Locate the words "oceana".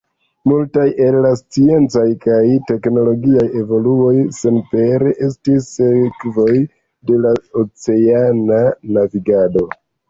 7.65-8.65